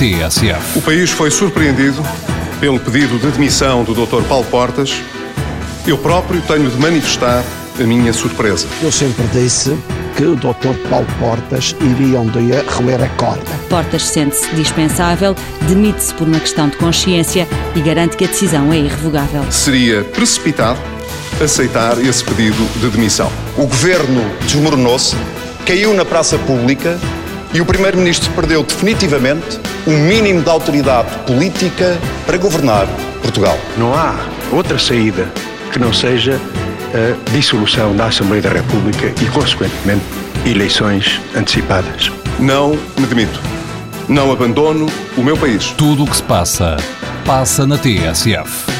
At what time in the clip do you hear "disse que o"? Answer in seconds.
9.26-10.34